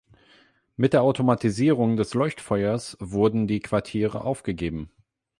[0.77, 4.89] Mit der Automatisierung des Leuchtfeuers wurden die Quartiere aufgegeben.